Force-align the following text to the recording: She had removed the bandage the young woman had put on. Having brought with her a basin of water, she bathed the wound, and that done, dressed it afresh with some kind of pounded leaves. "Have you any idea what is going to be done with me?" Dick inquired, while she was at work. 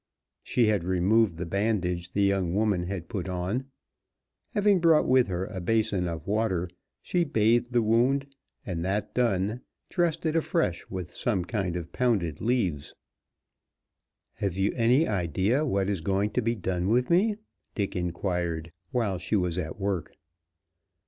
She 0.41 0.65
had 0.65 0.83
removed 0.83 1.37
the 1.37 1.45
bandage 1.45 2.13
the 2.13 2.23
young 2.23 2.55
woman 2.55 2.85
had 2.87 3.07
put 3.07 3.29
on. 3.29 3.65
Having 4.55 4.79
brought 4.79 5.07
with 5.07 5.27
her 5.27 5.45
a 5.45 5.61
basin 5.61 6.07
of 6.07 6.25
water, 6.25 6.71
she 7.03 7.23
bathed 7.23 7.71
the 7.71 7.83
wound, 7.83 8.35
and 8.65 8.83
that 8.83 9.13
done, 9.13 9.61
dressed 9.89 10.25
it 10.25 10.35
afresh 10.35 10.89
with 10.89 11.13
some 11.13 11.45
kind 11.45 11.75
of 11.75 11.91
pounded 11.91 12.41
leaves. 12.41 12.95
"Have 14.37 14.57
you 14.57 14.73
any 14.75 15.07
idea 15.07 15.67
what 15.67 15.87
is 15.87 16.01
going 16.01 16.31
to 16.31 16.41
be 16.41 16.55
done 16.55 16.87
with 16.89 17.11
me?" 17.11 17.35
Dick 17.75 17.95
inquired, 17.95 18.71
while 18.89 19.19
she 19.19 19.35
was 19.35 19.59
at 19.59 19.79
work. 19.79 20.13